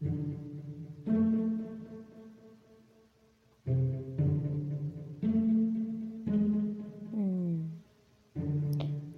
Mm. 0.00 0.36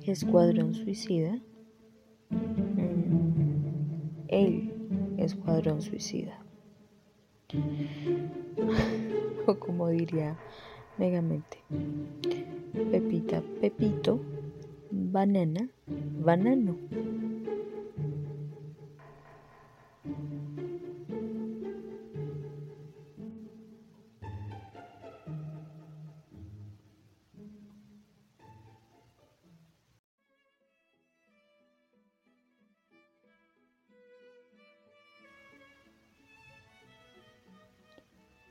Escuadrón 0.07 0.75
Suicida. 0.75 1.41
Mm. 2.31 3.17
El 4.29 4.73
Escuadrón 5.19 5.83
Suicida. 5.83 6.45
o 9.47 9.59
como 9.59 9.89
diría 9.89 10.39
Megamente. 10.99 11.59
Pepita, 12.91 13.43
Pepito, 13.61 14.21
banana, 14.91 15.69
banano. 15.87 16.77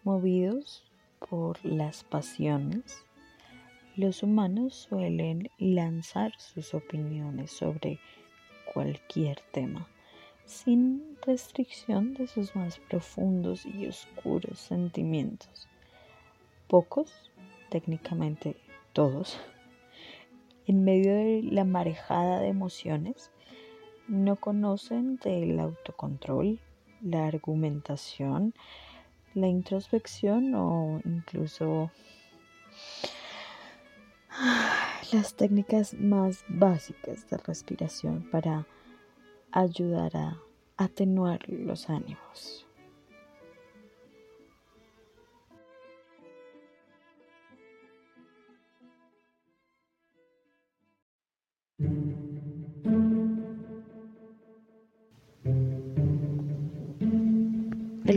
Movidos 0.07 0.85
por 1.29 1.57
las 1.65 2.05
pasiones, 2.05 3.03
los 3.97 4.23
humanos 4.23 4.73
suelen 4.73 5.49
lanzar 5.57 6.31
sus 6.39 6.73
opiniones 6.73 7.51
sobre 7.51 7.99
cualquier 8.73 9.41
tema, 9.51 9.85
sin 10.45 11.17
restricción 11.25 12.13
de 12.13 12.27
sus 12.27 12.55
más 12.55 12.79
profundos 12.79 13.65
y 13.65 13.85
oscuros 13.85 14.59
sentimientos. 14.59 15.67
Pocos, 16.69 17.29
técnicamente 17.69 18.55
todos, 18.93 19.37
en 20.67 20.85
medio 20.85 21.15
de 21.15 21.41
la 21.43 21.65
marejada 21.65 22.39
de 22.39 22.47
emociones, 22.47 23.29
no 24.07 24.37
conocen 24.37 25.17
del 25.17 25.59
autocontrol, 25.59 26.61
la 27.01 27.27
argumentación, 27.27 28.53
la 29.37 29.47
introspección 29.47 30.53
o 30.55 30.99
incluso 31.05 31.91
las 35.13 35.35
técnicas 35.35 35.93
más 35.93 36.43
básicas 36.47 37.29
de 37.29 37.37
respiración 37.37 38.27
para 38.31 38.65
ayudar 39.51 40.17
a 40.17 40.37
atenuar 40.77 41.47
los 41.47 41.89
ánimos. 41.89 42.66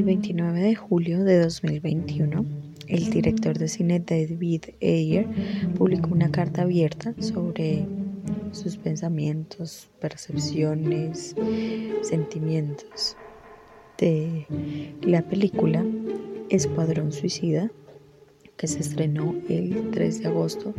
El 0.00 0.06
29 0.06 0.60
de 0.60 0.74
julio 0.74 1.24
de 1.24 1.42
2021, 1.42 2.46
el 2.88 3.10
director 3.10 3.58
de 3.58 3.68
cine 3.68 4.00
David 4.00 4.62
Ayer 4.80 5.26
publicó 5.76 6.08
una 6.12 6.30
carta 6.30 6.62
abierta 6.62 7.14
sobre 7.18 7.84
sus 8.50 8.78
pensamientos, 8.78 9.90
percepciones, 10.00 11.36
sentimientos 12.00 13.18
de 13.98 14.46
la 15.02 15.20
película 15.20 15.84
Escuadrón 16.48 17.12
Suicida, 17.12 17.70
que 18.56 18.68
se 18.68 18.78
estrenó 18.78 19.34
el 19.50 19.90
3 19.90 20.22
de 20.22 20.28
agosto 20.28 20.72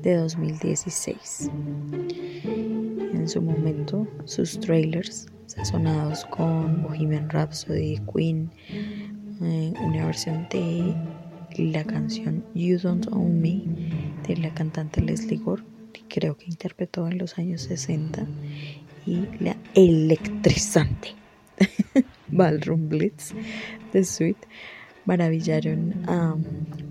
de 0.00 0.14
2016. 0.14 1.50
En 2.98 3.28
su 3.28 3.42
momento, 3.42 4.06
sus 4.24 4.58
trailers 4.58 5.26
sazonados 5.46 6.24
con 6.26 6.82
Bohemian 6.82 7.28
Rhapsody, 7.28 8.00
Queen, 8.12 8.50
eh, 9.42 9.72
una 9.80 10.06
versión 10.06 10.46
de 10.50 10.94
la 11.58 11.84
canción 11.84 12.44
You 12.54 12.78
Don't 12.78 13.06
Own 13.12 13.40
Me 13.40 13.62
de 14.26 14.36
la 14.36 14.52
cantante 14.54 15.00
Leslie 15.00 15.38
Gore, 15.38 15.62
que 15.92 16.02
creo 16.08 16.36
que 16.36 16.46
interpretó 16.46 17.06
en 17.06 17.18
los 17.18 17.38
años 17.38 17.62
60, 17.62 18.26
y 19.06 19.26
la 19.40 19.56
electrizante 19.74 21.14
Ballroom 22.28 22.88
Blitz 22.88 23.34
de 23.92 24.04
Sweet 24.04 24.38
maravillaron 25.04 26.02
a 26.08 26.36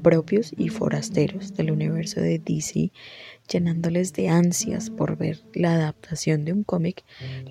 propios 0.02 0.54
y 0.58 0.70
forasteros 0.70 1.54
del 1.56 1.72
universo 1.72 2.22
de 2.22 2.40
DC, 2.40 2.92
llenándoles 3.48 4.14
de 4.14 4.30
ansias 4.30 4.90
por 4.90 5.18
ver 5.18 5.44
la 5.54 5.74
adaptación 5.74 6.46
de 6.46 6.54
un 6.54 6.64
cómic 6.64 7.04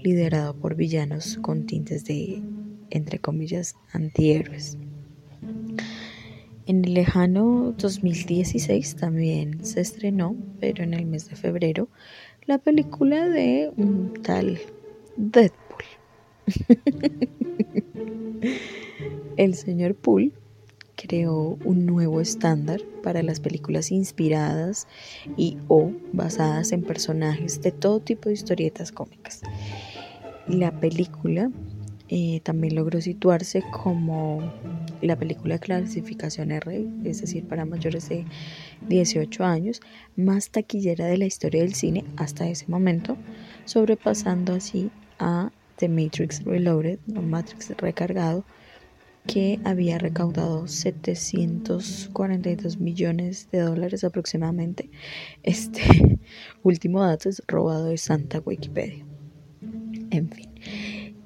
liderado 0.03 0.55
por 0.55 0.75
villanos 0.75 1.39
con 1.43 1.67
tintes 1.67 2.05
de, 2.05 2.43
entre 2.91 3.19
comillas, 3.19 3.77
antihéroes. 3.93 4.79
En 6.67 6.85
el 6.85 6.95
lejano 6.95 7.75
2016 7.77 8.97
también 8.97 9.65
se 9.65 9.81
estrenó, 9.81 10.35
pero 10.61 10.83
en 10.83 10.95
el 10.95 11.05
mes 11.05 11.29
de 11.29 11.37
febrero, 11.37 11.89
la 12.47 12.59
película 12.59 13.29
de 13.29 13.71
un 13.77 14.15
tal 14.23 14.59
Deadpool. 15.17 15.85
el 19.37 19.55
señor 19.55 19.95
Poole 19.95 20.33
creó 21.07 21.59
un 21.65 21.85
nuevo 21.85 22.23
estándar 22.23 22.81
para 23.03 23.23
las 23.23 23.39
películas 23.39 23.93
inspiradas 23.93 24.89
y 25.37 25.59
o 25.69 25.93
basadas 26.15 26.73
en 26.73 26.83
personajes 26.83 27.61
de 27.61 27.73
todo 27.73 28.01
tipo 28.01 28.31
de 28.31 28.35
historietas 28.35 28.91
cómicas. 28.91 29.43
La 30.49 30.81
película 30.81 31.51
eh, 32.09 32.41
también 32.43 32.75
logró 32.75 33.03
situarse 33.03 33.63
como 33.71 34.51
la 35.03 35.17
película 35.17 35.57
de 35.57 35.61
clasificación 35.61 36.53
R, 36.53 36.87
es 37.05 37.21
decir, 37.21 37.47
para 37.47 37.67
mayores 37.67 38.09
de 38.09 38.25
18 38.89 39.45
años, 39.45 39.83
más 40.17 40.49
taquillera 40.49 41.05
de 41.05 41.19
la 41.19 41.27
historia 41.27 41.61
del 41.61 41.75
cine 41.75 42.05
hasta 42.17 42.49
ese 42.49 42.67
momento, 42.69 43.19
sobrepasando 43.67 44.55
así 44.55 44.91
a 45.19 45.51
The 45.77 45.89
Matrix 45.91 46.43
Reloaded 46.45 46.99
o 47.15 47.21
Matrix 47.21 47.71
Recargado, 47.77 48.45
que 49.27 49.59
había 49.65 49.99
recaudado 49.99 50.69
742 50.69 52.79
millones 52.79 53.49
de 53.51 53.61
dólares 53.61 54.05
aproximadamente. 54.05 54.91
Este 55.43 55.83
último 56.63 57.03
dato 57.03 57.29
es 57.29 57.43
robado 57.47 57.87
de 57.87 57.99
Santa 57.99 58.41
Wikipedia. 58.45 59.05
En 60.11 60.31
fin, 60.31 60.51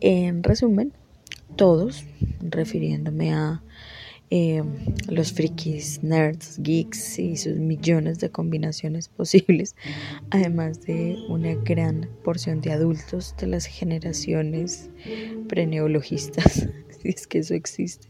en 0.01 0.43
resumen, 0.43 0.95
todos, 1.57 2.05
refiriéndome 2.41 3.35
a 3.35 3.63
eh, 4.31 4.63
los 5.09 5.33
frikis, 5.33 6.03
nerds, 6.03 6.59
geeks 6.63 7.19
y 7.19 7.37
sus 7.37 7.57
millones 7.57 8.21
de 8.21 8.31
combinaciones 8.31 9.09
posibles, 9.17 9.75
además 10.31 10.83
de 10.83 11.19
una 11.29 11.55
gran 11.55 12.09
porción 12.23 12.61
de 12.61 12.73
adultos 12.73 13.35
de 13.39 13.49
las 13.49 13.67
generaciones 13.67 14.89
preneologistas 15.49 16.69
si 17.01 17.09
es 17.15 17.27
que 17.27 17.39
eso 17.39 17.55
existe, 17.55 18.09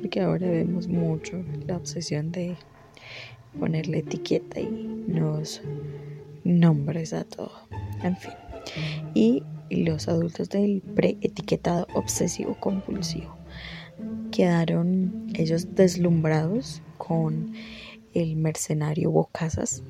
porque 0.00 0.20
ahora 0.20 0.48
vemos 0.48 0.88
mucho 0.88 1.44
la 1.66 1.76
obsesión 1.76 2.32
de 2.32 2.56
ponerle 3.58 3.98
etiqueta 3.98 4.60
y 4.60 4.68
nuevos 4.68 5.62
nombres 6.44 7.12
a 7.12 7.24
todo, 7.24 7.52
en 8.02 8.16
fin. 8.16 8.32
Y 9.14 9.42
los 9.70 10.08
adultos 10.08 10.48
del 10.50 10.80
preetiquetado 10.80 11.86
obsesivo 11.94 12.56
compulsivo 12.60 13.36
quedaron 14.30 15.26
ellos 15.34 15.74
deslumbrados 15.74 16.82
con 16.98 17.52
el 18.14 18.36
mercenario 18.36 19.10
Bocazas, 19.10 19.82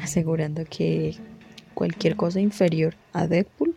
asegurando 0.00 0.64
que 0.64 1.16
cualquier 1.74 2.16
cosa 2.16 2.40
inferior 2.40 2.94
a 3.12 3.26
Deadpool 3.26 3.74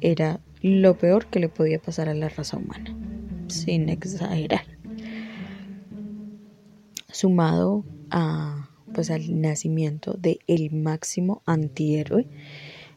era 0.00 0.40
lo 0.60 0.96
peor 0.96 1.26
que 1.26 1.40
le 1.40 1.48
podía 1.48 1.78
pasar 1.78 2.08
a 2.08 2.14
la 2.14 2.28
raza 2.28 2.56
humana 2.56 2.94
sin 3.48 3.88
exagerar. 3.88 4.64
Sumado 7.10 7.84
a 8.10 8.68
pues 8.92 9.10
al 9.10 9.40
nacimiento 9.40 10.14
de 10.14 10.40
el 10.46 10.72
máximo 10.72 11.42
antihéroe, 11.46 12.26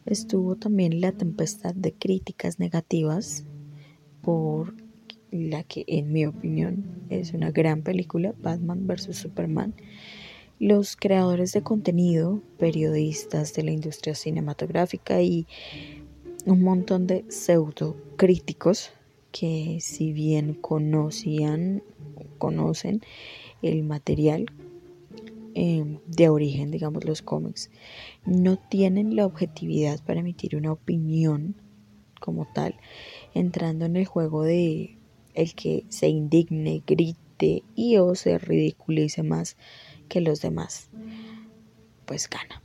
estuvo 0.06 0.56
también 0.56 1.02
la 1.02 1.12
tempestad 1.12 1.76
de 1.76 1.94
críticas 1.94 2.60
negativas 2.60 3.46
por 4.22 4.76
la 5.32 5.64
que 5.64 5.86
en 5.88 6.12
mi 6.12 6.26
opinión 6.26 7.06
es 7.10 7.34
una 7.34 7.52
gran 7.52 7.84
película, 7.84 8.34
Batman 8.42 8.88
vs. 8.88 9.16
Superman. 9.16 9.74
Los 10.60 10.96
creadores 10.96 11.54
de 11.54 11.64
contenido, 11.64 12.42
periodistas 12.60 13.54
de 13.54 13.64
la 13.64 13.72
industria 13.72 14.14
cinematográfica 14.14 15.22
y 15.22 15.48
un 16.46 16.62
montón 16.62 17.08
de 17.08 17.26
pseudo 17.30 17.96
críticos 18.18 18.92
que 19.32 19.80
si 19.82 20.14
bien 20.14 20.54
conocían, 20.54 21.84
conocen 22.38 23.02
el 23.62 23.84
material 23.84 24.46
em, 25.54 26.00
de 26.06 26.30
origen, 26.30 26.72
digamos 26.72 27.06
los 27.06 27.22
cómics, 27.22 27.70
no 28.26 28.58
tienen 28.58 29.16
la 29.16 29.26
objetividad 29.26 30.04
para 30.04 30.22
emitir 30.22 30.56
una 30.56 30.72
opinión 30.72 31.56
como 32.20 32.48
tal, 32.54 32.76
entrando 33.34 33.86
en 33.86 33.96
el 33.96 34.06
juego 34.06 34.44
de 34.44 34.98
el 35.34 35.56
que 35.56 35.86
se 35.90 36.08
indigne, 36.08 36.84
grite 36.86 37.64
y 37.76 37.98
o 37.98 38.16
se 38.16 38.38
ridiculice 38.38 39.24
más 39.24 39.58
que 40.08 40.22
los 40.22 40.42
demás, 40.42 40.90
pues 42.06 42.30
gana. 42.30 42.62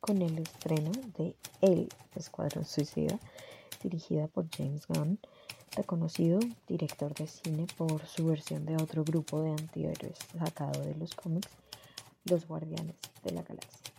Con 0.00 0.22
el 0.22 0.38
estreno 0.38 0.90
de 1.18 1.36
El 1.60 1.88
Escuadrón 2.14 2.64
Suicida, 2.64 3.18
dirigida 3.82 4.26
por 4.28 4.48
James 4.50 4.86
Gunn, 4.86 5.18
reconocido 5.76 6.38
director 6.66 7.12
de 7.14 7.26
cine 7.26 7.66
por 7.76 8.06
su 8.06 8.26
versión 8.26 8.64
de 8.64 8.76
otro 8.76 9.04
grupo 9.04 9.42
de 9.42 9.50
antihéroes 9.50 10.18
sacado 10.38 10.80
de 10.82 10.94
los 10.94 11.14
cómics, 11.14 11.50
Los 12.24 12.46
Guardianes 12.46 12.96
de 13.22 13.32
la 13.32 13.42
Galaxia. 13.42 13.92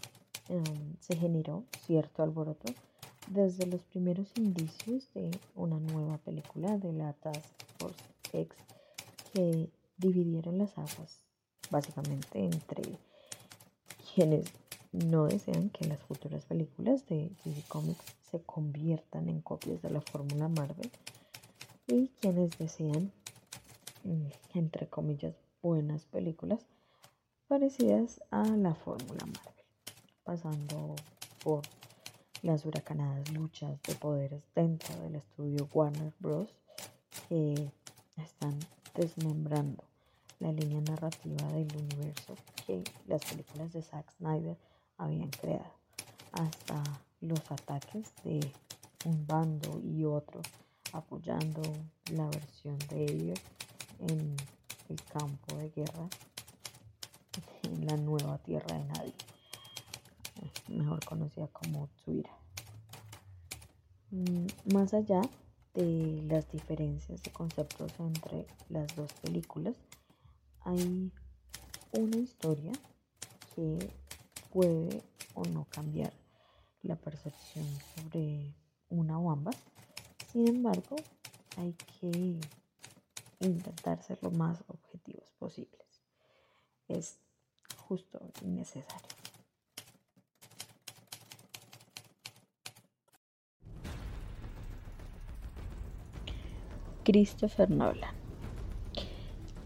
Em, 0.50 0.96
se 1.00 1.16
generó 1.16 1.64
cierto 1.86 2.24
alboroto 2.24 2.74
desde 3.28 3.66
los 3.66 3.82
primeros 3.84 4.28
indicios 4.36 5.12
de 5.14 5.32
una 5.56 5.80
nueva 5.80 6.18
película 6.20 6.78
de 6.78 6.94
la 6.94 7.14
Task 7.14 7.44
Force 7.78 8.04
X 8.32 8.58
que 9.34 9.70
dividieron 9.98 10.58
las 10.58 10.78
aguas 10.78 11.22
básicamente 11.72 12.40
entre 12.40 13.00
quienes 14.14 14.52
no 15.04 15.26
desean 15.26 15.70
que 15.70 15.86
las 15.88 16.00
futuras 16.00 16.46
películas 16.46 17.06
de 17.08 17.30
DC 17.44 17.64
Comics 17.68 18.16
se 18.32 18.40
conviertan 18.42 19.28
en 19.28 19.42
copias 19.42 19.82
de 19.82 19.90
la 19.90 20.02
fórmula 20.02 20.48
Marvel 20.48 20.90
y 21.88 22.08
quienes 22.22 22.58
desean, 22.58 23.12
mm, 24.04 24.28
entre 24.54 24.88
comillas, 24.88 25.36
buenas 25.62 26.06
películas 26.06 26.62
parecidas 27.48 28.22
a 28.32 28.46
la 28.46 28.74
fórmula 28.74 29.26
Marvel, 29.26 29.66
pasando 30.24 30.96
por 31.44 31.64
las 32.42 32.66
huracanadas 32.66 33.30
luchas 33.32 33.82
de 33.84 33.96
poderes 33.96 34.44
dentro 34.56 34.96
del 35.02 35.16
estudio 35.16 35.68
Warner 35.74 36.14
Bros. 36.20 36.50
que 37.28 37.72
están 38.18 38.58
desmembrando 38.94 39.84
la 40.40 40.52
línea 40.52 40.82
narrativa 40.82 41.48
del 41.48 41.68
universo 41.76 42.36
que 42.66 42.84
las 43.08 43.24
películas 43.26 43.74
de 43.74 43.82
Zack 43.82 44.12
Snyder 44.18 44.58
habían 44.98 45.30
creado, 45.30 45.72
hasta 46.32 46.84
los 47.22 47.40
ataques 47.52 48.14
de 48.24 48.40
un 49.06 49.26
bando 49.28 49.80
y 49.84 50.06
otro 50.06 50.42
apoyando 50.94 51.62
la 52.12 52.26
versión 52.28 52.78
de 52.90 53.04
ellos 53.04 53.40
en 54.00 54.36
el 54.90 55.04
campo 55.04 55.56
de 55.58 55.70
guerra 55.70 56.08
en 57.64 57.86
la 57.86 57.98
nueva 57.98 58.38
tierra 58.40 58.78
de 58.78 58.86
nadie, 58.86 59.14
mejor 60.70 61.04
conocida 61.06 61.48
como 61.48 61.90
Twitter. 62.04 62.32
Mm, 64.12 64.48
más 64.74 64.94
allá 64.94 65.22
de 65.74 66.24
las 66.28 66.50
diferencias 66.52 67.22
de 67.22 67.32
conceptos 67.32 67.92
entre 68.00 68.48
las 68.70 68.96
dos 68.96 69.12
películas, 69.14 69.76
hay 70.62 71.12
una 71.92 72.18
historia 72.18 72.72
que 73.56 73.92
puede 74.56 75.04
o 75.34 75.44
no 75.44 75.66
cambiar 75.66 76.14
la 76.82 76.96
percepción 76.96 77.66
sobre 77.94 78.56
una 78.88 79.20
o 79.20 79.30
ambas. 79.30 79.58
Sin 80.32 80.48
embargo, 80.48 80.96
hay 81.58 81.74
que 82.00 82.40
intentar 83.42 84.02
ser 84.02 84.18
lo 84.22 84.32
más 84.32 84.64
objetivos 84.68 85.30
posibles. 85.38 85.82
Es 86.88 87.20
justo 87.86 88.32
y 88.42 88.48
necesario. 88.48 89.10
Christopher 97.04 97.70
Nolan 97.70 98.16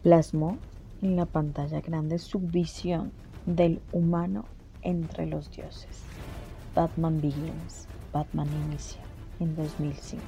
plasmó 0.02 0.58
en 1.04 1.16
la 1.16 1.28
pantalla 1.28 1.80
grande 1.80 2.18
su 2.18 2.40
visión 2.40 3.12
del 3.46 3.82
humano 3.92 4.46
entre 4.82 5.26
los 5.26 5.52
dioses. 5.52 6.04
Batman 6.76 7.20
Begins, 7.20 7.88
Batman 8.14 8.48
Inicia, 8.68 9.02
en 9.40 9.56
2005. 9.56 10.24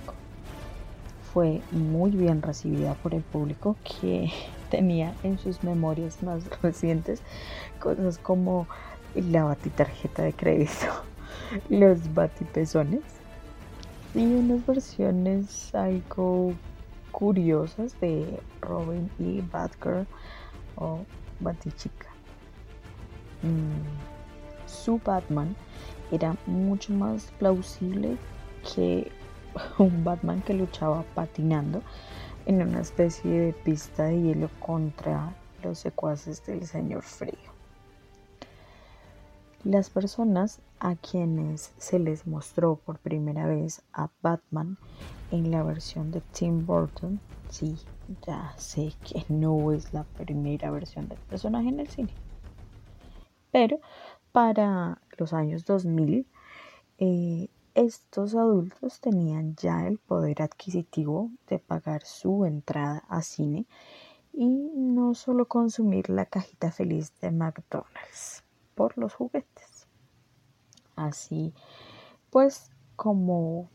Fue 1.34 1.62
muy 1.72 2.12
bien 2.12 2.42
recibida 2.42 2.94
por 2.96 3.14
el 3.14 3.22
público 3.22 3.76
que 3.84 4.32
tenía 4.70 5.14
en 5.24 5.38
sus 5.38 5.64
memorias 5.64 6.22
más 6.24 6.44
recientes 6.62 7.22
cosas 7.80 8.18
como 8.18 8.68
la 9.16 9.44
batitarjeta 9.44 10.24
de 10.24 10.34
crédito, 10.34 10.88
los 11.70 12.14
batipezones 12.14 13.02
y 14.14 14.26
unas 14.26 14.66
versiones 14.66 15.74
algo 15.74 16.54
curiosas 17.12 18.00
de 18.00 18.40
Robin 18.62 19.10
y 19.20 19.42
Batgirl 19.42 20.08
o 20.76 21.00
Batichica. 21.40 22.08
Mm 23.44 24.11
su 24.72 25.00
Batman 25.04 25.56
era 26.12 26.36
mucho 26.46 26.94
más 26.94 27.32
plausible 27.38 28.18
que 28.74 29.12
un 29.78 30.04
Batman 30.04 30.42
que 30.42 30.54
luchaba 30.54 31.04
patinando 31.14 31.82
en 32.46 32.62
una 32.62 32.82
especie 32.82 33.32
de 33.32 33.54
pista 33.54 34.06
de 34.06 34.22
hielo 34.22 34.50
contra 34.60 35.36
los 35.64 35.80
secuaces 35.80 36.46
del 36.46 36.66
señor 36.66 37.04
frío. 37.04 37.52
Las 39.64 39.92
personas 39.92 40.60
a 40.80 40.96
quienes 40.96 41.72
se 41.78 42.00
les 42.00 42.26
mostró 42.26 42.78
por 42.78 42.98
primera 42.98 43.46
vez 43.46 43.84
a 43.94 44.10
Batman 44.22 44.78
en 45.30 45.52
la 45.52 45.62
versión 45.62 46.10
de 46.12 46.22
Tim 46.22 46.66
Burton, 46.66 47.22
sí, 47.48 47.78
ya 48.26 48.56
sé 48.58 48.94
que 49.04 49.24
no 49.30 49.72
es 49.72 49.94
la 49.94 50.04
primera 50.04 50.72
versión 50.72 51.08
del 51.08 51.20
personaje 51.20 51.70
en 51.70 51.80
el 51.80 51.88
cine, 51.90 52.16
pero 53.52 53.80
para 54.32 55.02
los 55.18 55.34
años 55.34 55.66
2000, 55.66 56.26
eh, 57.00 57.48
estos 57.74 58.36
adultos 58.36 59.00
tenían 59.00 59.56
ya 59.56 59.88
el 59.88 59.98
poder 59.98 60.42
adquisitivo 60.42 61.32
de 61.48 61.60
pagar 61.60 62.04
su 62.04 62.46
entrada 62.46 63.04
a 63.08 63.22
cine 63.22 63.66
y 64.34 64.48
no 64.48 65.14
solo 65.16 65.46
consumir 65.46 66.10
la 66.10 66.26
cajita 66.26 66.72
feliz 66.72 67.14
de 67.22 67.32
McDonald's 67.32 68.44
por 68.76 68.98
los 68.98 69.14
juguetes. 69.14 69.88
Así 70.96 71.54
pues, 72.30 72.72
como 72.96 73.70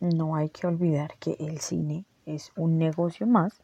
no 0.00 0.36
hay 0.36 0.48
que 0.50 0.66
olvidar 0.66 1.16
que 1.18 1.36
el 1.40 1.58
cine 1.60 2.04
es 2.24 2.52
un 2.56 2.78
negocio 2.78 3.26
más, 3.26 3.60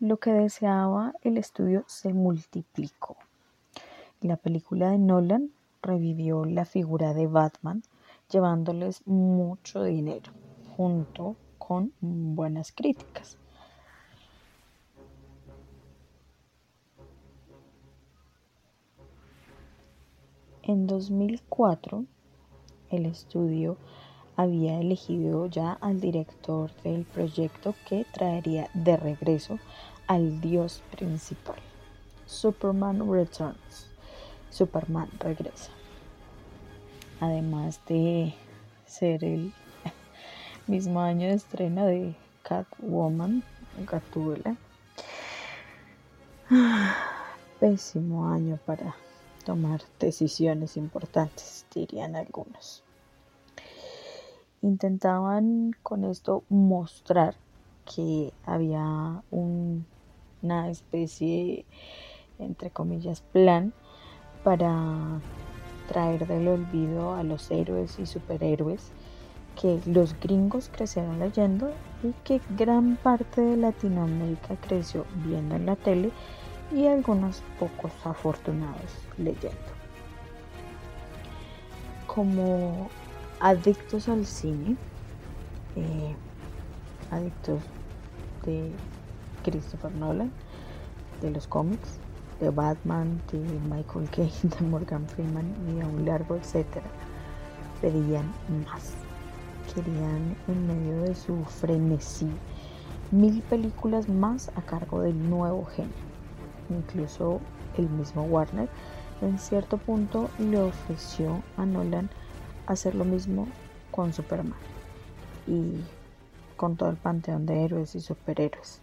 lo 0.00 0.18
que 0.18 0.32
deseaba 0.32 1.12
el 1.22 1.38
estudio 1.38 1.84
se 1.86 2.12
multiplicó. 2.14 3.16
La 4.20 4.36
película 4.36 4.90
de 4.90 4.98
Nolan 4.98 5.50
revivió 5.82 6.44
la 6.44 6.64
figura 6.64 7.14
de 7.14 7.26
Batman, 7.26 7.82
llevándoles 8.30 9.06
mucho 9.06 9.82
dinero, 9.82 10.32
junto 10.76 11.36
con 11.58 11.92
buenas 12.00 12.72
críticas. 12.72 13.38
En 20.62 20.86
2004, 20.86 22.04
el 22.90 23.06
estudio 23.06 23.78
había 24.36 24.78
elegido 24.78 25.46
ya 25.46 25.72
al 25.72 26.00
director 26.00 26.70
del 26.82 27.04
proyecto 27.04 27.74
que 27.88 28.04
traería 28.12 28.70
de 28.74 28.96
regreso 28.96 29.58
al 30.06 30.40
dios 30.40 30.82
principal, 30.90 31.56
Superman 32.26 33.10
Returns. 33.10 33.88
Superman 34.50 35.10
regresa. 35.18 35.70
Además 37.20 37.80
de 37.86 38.34
ser 38.86 39.24
el 39.24 39.52
mismo 40.66 41.00
año 41.00 41.28
de 41.28 41.34
estreno 41.34 41.86
de 41.86 42.14
Catwoman, 42.42 43.42
Gatúbela. 43.86 44.56
Pésimo 47.60 48.30
año 48.30 48.58
para 48.64 48.94
tomar 49.44 49.82
decisiones 49.98 50.76
importantes, 50.76 51.66
dirían 51.74 52.16
algunos. 52.16 52.84
Intentaban 54.62 55.72
con 55.82 56.04
esto 56.04 56.44
mostrar 56.48 57.36
que 57.84 58.32
había 58.44 59.22
un 59.30 59.86
una 60.42 60.70
especie, 60.70 61.64
entre 62.38 62.70
comillas, 62.70 63.20
plan 63.20 63.72
para 64.48 65.20
traer 65.88 66.26
del 66.26 66.48
olvido 66.48 67.12
a 67.12 67.22
los 67.22 67.50
héroes 67.50 67.98
y 67.98 68.06
superhéroes 68.06 68.92
que 69.60 69.78
los 69.84 70.18
gringos 70.18 70.70
crecieron 70.74 71.18
leyendo 71.18 71.70
y 72.02 72.14
que 72.24 72.40
gran 72.56 72.96
parte 72.96 73.42
de 73.42 73.58
Latinoamérica 73.58 74.56
creció 74.66 75.04
viendo 75.16 75.54
en 75.54 75.66
la 75.66 75.76
tele 75.76 76.12
y 76.74 76.86
algunos 76.86 77.42
pocos 77.60 77.92
afortunados 78.04 78.90
leyendo. 79.18 79.58
Como 82.06 82.88
adictos 83.40 84.08
al 84.08 84.24
cine, 84.24 84.78
eh, 85.76 86.16
adictos 87.10 87.60
de 88.46 88.72
Christopher 89.44 89.92
Nolan, 89.92 90.32
de 91.20 91.32
los 91.32 91.46
cómics, 91.46 92.00
de 92.40 92.50
Batman, 92.50 93.20
de 93.32 93.38
Michael 93.68 94.08
Caine, 94.10 94.54
de 94.58 94.66
Morgan 94.66 95.06
Freeman 95.08 95.54
y 95.68 95.80
a 95.80 95.86
un 95.86 96.04
largo 96.04 96.36
etcétera, 96.36 96.86
pedían 97.80 98.32
más. 98.64 98.94
Querían 99.74 100.36
en 100.46 100.66
medio 100.66 101.02
de 101.02 101.14
su 101.14 101.44
frenesí 101.44 102.30
mil 103.10 103.42
películas 103.42 104.08
más 104.08 104.50
a 104.54 104.62
cargo 104.62 105.00
del 105.00 105.30
nuevo 105.30 105.64
genio. 105.64 105.92
Incluso 106.70 107.40
el 107.76 107.88
mismo 107.88 108.22
Warner 108.24 108.68
en 109.20 109.38
cierto 109.38 109.78
punto 109.78 110.30
le 110.38 110.60
ofreció 110.60 111.42
a 111.56 111.66
Nolan 111.66 112.08
hacer 112.66 112.94
lo 112.94 113.04
mismo 113.04 113.48
con 113.90 114.12
Superman 114.12 114.58
y 115.46 115.80
con 116.56 116.76
todo 116.76 116.90
el 116.90 116.96
panteón 116.96 117.46
de 117.46 117.64
héroes 117.64 117.94
y 117.94 118.00
superhéroes, 118.00 118.80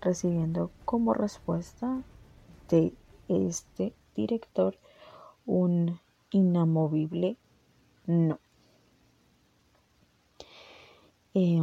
recibiendo 0.00 0.70
como 0.84 1.14
respuesta 1.14 1.98
de 2.74 2.92
este 3.28 3.94
director 4.16 4.76
un 5.46 6.00
inamovible 6.30 7.36
no. 8.06 8.38
Eh, 11.34 11.60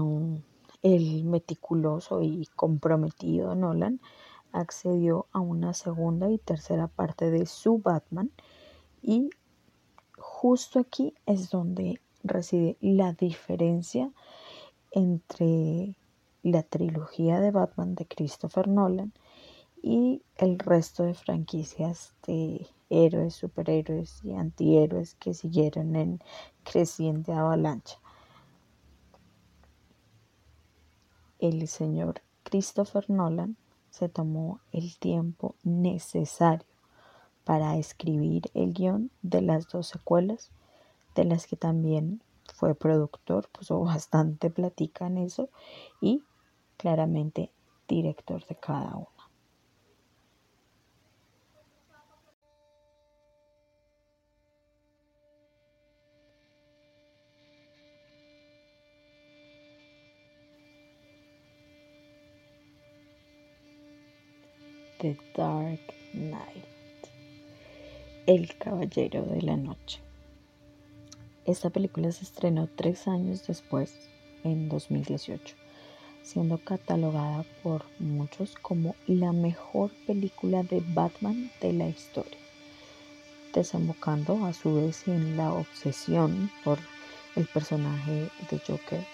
el 0.83 1.23
meticuloso 1.25 2.21
y 2.21 2.47
comprometido 2.55 3.55
Nolan 3.55 3.99
accedió 4.51 5.27
a 5.31 5.39
una 5.39 5.73
segunda 5.73 6.29
y 6.29 6.37
tercera 6.37 6.87
parte 6.87 7.29
de 7.29 7.45
su 7.45 7.77
Batman 7.77 8.31
y 9.01 9.29
justo 10.17 10.79
aquí 10.79 11.13
es 11.25 11.49
donde 11.49 12.01
reside 12.23 12.77
la 12.81 13.13
diferencia 13.13 14.11
entre 14.91 15.95
la 16.43 16.63
trilogía 16.63 17.39
de 17.39 17.51
Batman 17.51 17.95
de 17.95 18.07
Christopher 18.07 18.67
Nolan 18.67 19.13
y 19.81 20.21
el 20.35 20.59
resto 20.59 21.03
de 21.03 21.13
franquicias 21.13 22.13
de 22.27 22.67
héroes, 22.89 23.35
superhéroes 23.35 24.23
y 24.23 24.33
antihéroes 24.33 25.15
que 25.15 25.33
siguieron 25.33 25.95
en 25.95 26.21
creciente 26.63 27.33
avalancha. 27.33 27.99
El 31.39 31.67
señor 31.67 32.21
Christopher 32.43 33.09
Nolan 33.09 33.57
se 33.89 34.09
tomó 34.09 34.59
el 34.71 34.97
tiempo 34.97 35.55
necesario 35.63 36.67
para 37.43 37.77
escribir 37.77 38.43
el 38.53 38.73
guion 38.73 39.09
de 39.21 39.41
las 39.41 39.67
dos 39.67 39.87
secuelas, 39.87 40.51
de 41.15 41.25
las 41.25 41.47
que 41.47 41.55
también 41.55 42.21
fue 42.53 42.75
productor, 42.75 43.49
puso 43.49 43.79
bastante 43.83 44.49
platica 44.49 45.07
en 45.07 45.17
eso 45.17 45.49
y 45.99 46.23
claramente 46.77 47.51
director 47.87 48.45
de 48.45 48.55
cada 48.55 48.95
una. 48.95 49.20
The 65.11 65.17
Dark 65.35 65.79
Knight. 66.13 66.63
El 68.27 68.55
Caballero 68.57 69.23
de 69.23 69.41
la 69.41 69.57
Noche. 69.57 69.99
Esta 71.45 71.69
película 71.69 72.11
se 72.13 72.23
estrenó 72.23 72.69
tres 72.77 73.09
años 73.09 73.45
después, 73.45 73.93
en 74.45 74.69
2018, 74.69 75.55
siendo 76.23 76.59
catalogada 76.59 77.43
por 77.61 77.83
muchos 77.99 78.55
como 78.61 78.95
la 79.05 79.33
mejor 79.33 79.91
película 80.07 80.63
de 80.63 80.81
Batman 80.93 81.51
de 81.59 81.73
la 81.73 81.89
historia, 81.89 82.39
desembocando 83.53 84.45
a 84.45 84.53
su 84.53 84.75
vez 84.75 85.07
en 85.09 85.35
la 85.35 85.51
obsesión 85.51 86.49
por 86.63 86.79
el 87.35 87.47
personaje 87.47 88.29
de 88.49 88.59
Joker, 88.65 89.05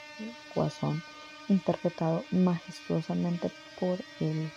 Guasón, 0.54 1.02
interpretado 1.50 2.24
majestuosamente 2.30 3.50
por 3.80 4.00
el 4.20 4.52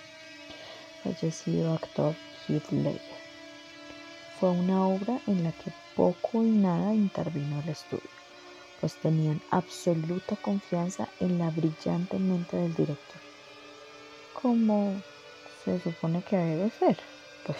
fallecido 1.03 1.75
actor 1.75 2.15
Heath 2.49 2.71
Ledger. 2.71 3.01
Fue 4.39 4.51
una 4.51 4.87
obra 4.87 5.21
en 5.27 5.45
la 5.45 5.53
que 5.53 5.73
poco 5.95 6.43
y 6.43 6.51
nada 6.51 6.95
intervino 6.95 7.61
el 7.61 7.69
estudio, 7.69 8.11
pues 8.81 8.95
tenían 8.97 9.41
absoluta 9.51 10.37
confianza 10.37 11.09
en 11.21 11.39
la 11.39 11.51
brillante 11.51 12.19
mente 12.19 12.57
del 12.57 12.75
director. 12.75 13.21
Como 14.33 15.03
se 15.65 15.79
supone 15.81 16.23
que 16.23 16.37
debe 16.37 16.71
ser, 16.71 16.99
pues 17.47 17.59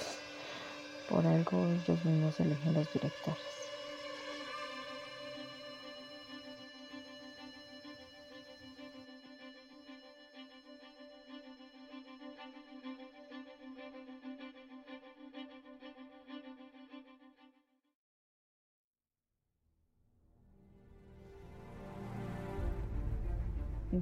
por 1.09 1.27
algo 1.27 1.67
ellos 1.67 2.05
mismos 2.05 2.41
eligen 2.41 2.75
los 2.75 2.93
directores. 2.93 3.60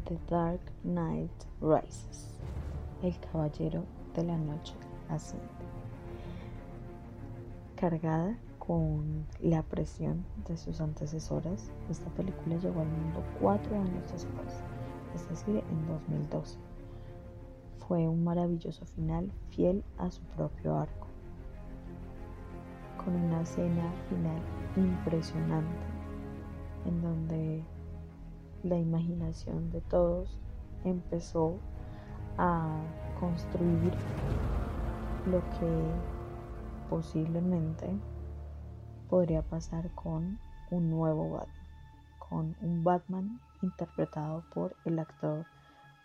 The 0.09 0.17
Dark 0.27 0.61
Knight 0.85 1.31
Rises. 1.61 2.41
El 3.03 3.15
Caballero 3.21 3.85
de 4.15 4.23
la 4.25 4.39
Noche 4.39 4.73
asciende. 5.11 5.47
Cargada 7.77 8.39
con 8.59 9.27
la 9.43 9.63
presión 9.63 10.25
de 10.47 10.57
sus 10.57 10.81
antecesoras, 10.81 11.71
esta 11.91 12.09
película 12.15 12.57
llegó 12.57 12.81
al 12.81 12.89
mundo 12.89 13.23
cuatro 13.39 13.77
años 13.77 14.11
después, 14.11 14.63
es 15.15 15.29
decir, 15.29 15.63
en 15.71 15.87
2012. 15.87 16.59
Fue 17.87 18.09
un 18.09 18.25
maravilloso 18.25 18.87
final 18.87 19.31
fiel 19.51 19.85
a 19.99 20.11
su 20.11 20.23
propio 20.23 20.75
arco, 20.75 21.07
con 23.05 23.15
una 23.15 23.43
escena 23.43 23.93
final 24.09 24.41
impresionante 24.75 25.87
en 26.87 27.03
donde 27.03 27.63
la 28.63 28.77
imaginación 28.77 29.71
de 29.71 29.81
todos 29.83 30.39
empezó 30.85 31.59
a 32.37 32.81
construir 33.21 33.93
lo 35.27 35.41
que 35.59 35.85
posiblemente 36.89 37.89
podría 39.09 39.43
pasar 39.43 39.91
con 39.95 40.39
un 40.71 40.91
nuevo 40.91 41.31
Batman, 41.31 41.67
con 42.19 42.57
un 42.61 42.85
Batman 42.85 43.41
interpretado 43.63 44.45
por 44.53 44.77
el 44.85 44.99
actor 44.99 45.47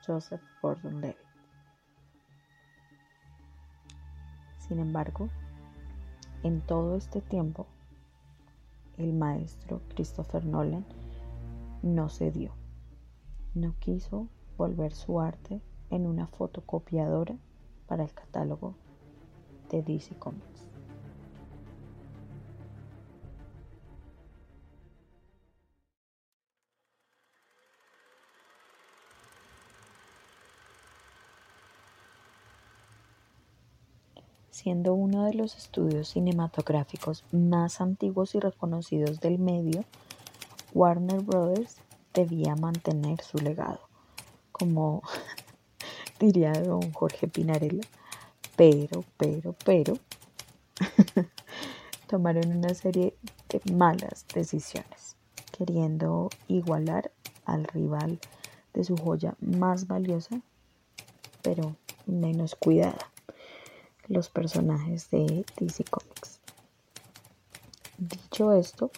Joseph 0.05 0.41
Gordon-Levitt. 0.61 1.17
Sin 4.57 4.79
embargo, 4.79 5.29
en 6.43 6.61
todo 6.61 6.95
este 6.95 7.21
tiempo, 7.21 7.67
el 8.97 9.13
maestro 9.13 9.81
Christopher 9.89 10.45
Nolan 10.45 10.85
no 11.83 12.09
se 12.09 12.31
dio. 12.31 12.55
No 13.53 13.75
quiso 13.79 14.29
volver 14.57 14.93
su 14.93 15.19
arte 15.19 15.61
en 15.91 16.07
una 16.07 16.25
fotocopiadora 16.25 17.37
para 17.85 18.03
el 18.03 18.13
catálogo 18.13 18.73
de 19.69 19.83
DC 19.83 20.15
Comics. 20.15 20.63
Siendo 34.49 34.93
uno 34.93 35.25
de 35.25 35.33
los 35.33 35.57
estudios 35.57 36.07
cinematográficos 36.09 37.25
más 37.33 37.81
antiguos 37.81 38.33
y 38.35 38.39
reconocidos 38.39 39.19
del 39.19 39.37
medio, 39.37 39.83
Warner 40.73 41.21
Brothers 41.21 41.77
debía 42.13 42.55
mantener 42.55 43.21
su 43.21 43.37
legado, 43.37 43.79
como 44.51 45.03
diría 46.19 46.51
don 46.53 46.91
Jorge 46.91 47.27
Pinarella. 47.27 47.87
Pero, 48.55 49.03
pero, 49.17 49.55
pero, 49.65 49.97
tomaron 52.07 52.55
una 52.55 52.73
serie 52.73 53.15
de 53.49 53.73
malas 53.73 54.25
decisiones, 54.33 55.15
queriendo 55.57 56.29
igualar 56.47 57.11
al 57.45 57.65
rival 57.65 58.19
de 58.73 58.83
su 58.83 58.95
joya 58.95 59.35
más 59.39 59.87
valiosa, 59.87 60.41
pero 61.41 61.75
menos 62.05 62.55
cuidada, 62.55 63.11
los 64.07 64.29
personajes 64.29 65.09
de 65.09 65.45
DC 65.57 65.83
Comics. 65.85 66.39
Dicho 67.97 68.53
esto, 68.53 68.91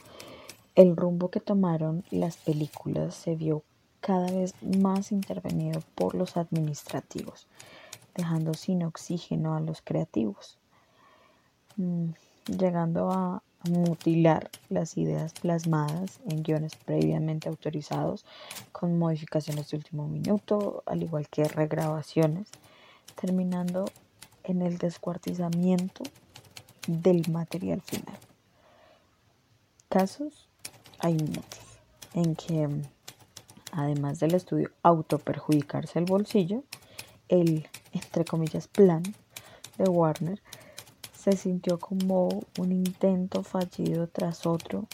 el 0.76 0.96
rumbo 0.98 1.30
que 1.30 1.40
tomaron 1.40 2.04
las 2.12 2.36
películas 2.38 3.16
se 3.16 3.36
vio 3.36 3.64
cada 4.02 4.30
vez 4.30 4.54
más 4.62 5.12
intervenido 5.12 5.82
por 5.96 6.16
los 6.16 6.38
administrativos, 6.38 7.48
dejando 8.14 8.54
sin 8.54 8.84
oxígeno 8.84 9.56
a 9.56 9.62
los 9.62 9.82
creativos, 9.82 10.60
mm, 11.78 12.10
llegando 12.46 13.10
a 13.10 13.42
mutilar 13.70 14.52
las 14.70 14.98
ideas 14.98 15.34
plasmadas 15.34 16.20
en 16.28 16.44
guiones 16.44 16.76
previamente 16.76 17.50
autorizados 17.50 18.26
con 18.72 19.00
modificaciones 19.00 19.70
de 19.70 19.78
último 19.78 20.08
minuto, 20.08 20.84
al 20.86 21.02
igual 21.02 21.28
que 21.30 21.46
regrabaciones, 21.46 22.50
terminando 23.20 23.86
en 24.44 24.62
el 24.62 24.78
descuartizamiento 24.78 26.04
del 26.88 27.28
material 27.32 27.82
final. 27.82 28.20
Casos 29.90 30.48
hay 31.06 31.14
muchos 31.14 31.80
en 32.16 32.36
que 32.36 32.68
además 33.72 34.20
del 34.20 34.34
estudio 34.34 34.72
autoperjudicarse 34.82 36.00
el 36.00 36.06
bolsillo, 36.06 36.64
el, 37.30 37.68
entre 37.92 38.26
comillas, 38.26 38.68
plan 38.68 39.04
de 39.78 39.84
Warner 39.88 40.42
se 41.16 41.34
sintió 41.34 41.78
como 41.78 42.30
un 42.58 42.72
intento 42.72 43.44
fallido 43.44 44.08
tras 44.08 44.48
otro 44.48 44.88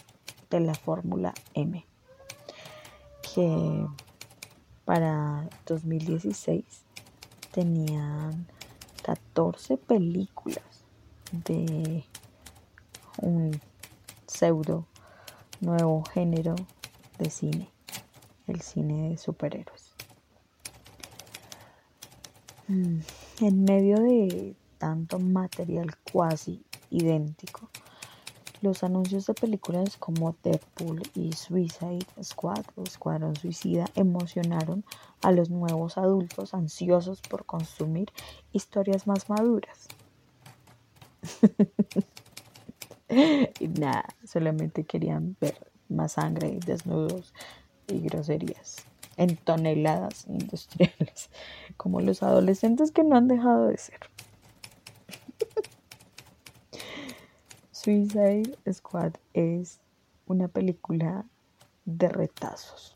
de 0.50 0.60
la 0.60 0.74
Fórmula 0.74 1.34
M, 1.54 1.86
que 3.34 3.86
para 4.84 5.48
2016 5.66 6.66
tenían 7.52 8.48
14 9.04 9.78
películas 9.78 10.84
de 11.32 12.04
un 13.22 13.58
pseudo 14.28 14.88
nuevo 15.62 16.04
género 16.04 16.56
de 17.18 17.30
cine 17.30 17.72
el 18.52 18.62
cine 18.62 19.10
de 19.10 19.18
superhéroes. 19.18 19.94
Mm, 22.68 23.00
en 23.42 23.64
medio 23.64 23.98
de 23.98 24.56
tanto 24.78 25.20
material 25.20 25.96
cuasi 26.12 26.64
idéntico, 26.90 27.70
los 28.62 28.84
anuncios 28.84 29.26
de 29.26 29.34
películas 29.34 29.98
como 29.98 30.36
Deadpool 30.44 31.02
y 31.16 31.34
Suicide 31.34 32.06
Squad 32.22 32.64
o 32.76 32.84
Escuadrón 32.84 33.36
Suicida 33.36 33.86
emocionaron 33.96 34.86
a 35.24 35.32
los 35.32 35.50
nuevos 35.50 35.98
adultos 35.98 36.54
ansiosos 36.54 37.22
por 37.22 37.46
consumir 37.46 38.12
historias 38.54 39.08
más 39.08 39.30
maduras. 39.30 39.88
y 43.60 43.68
nada, 43.68 44.06
solamente 44.26 44.84
querían 44.84 45.36
ver 45.40 45.72
más 45.90 46.14
sangre, 46.14 46.60
desnudos, 46.66 47.34
y 47.88 48.00
groserías 48.00 48.78
en 49.18 49.36
toneladas 49.36 50.26
industriales, 50.28 51.30
como 51.78 52.02
los 52.02 52.24
adolescentes 52.24 52.92
que 52.92 53.04
no 53.04 53.18
han 53.18 53.28
dejado 53.28 53.68
de 53.68 53.78
ser. 53.78 54.00
Suicide 57.72 58.58
Squad 58.72 59.14
es 59.34 59.80
una 60.28 60.48
película 60.48 61.26
de 61.86 62.10
retazos. 62.10 62.96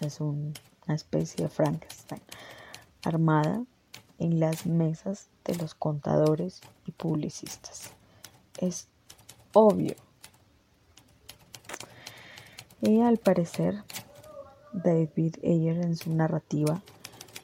Es 0.00 0.20
una 0.20 0.52
especie 0.88 1.44
de 1.44 1.50
Frankenstein 1.50 2.22
armada 3.04 3.64
en 4.18 4.40
las 4.40 4.66
mesas 4.66 5.28
de 5.44 5.56
los 5.56 5.74
contadores 5.74 6.60
y 6.86 6.92
publicistas. 6.92 7.90
Es 8.58 8.88
obvio 9.52 9.94
y 12.84 13.00
al 13.00 13.18
parecer, 13.18 13.84
David 14.72 15.36
Ayer 15.44 15.76
en 15.76 15.96
su 15.96 16.12
narrativa 16.12 16.82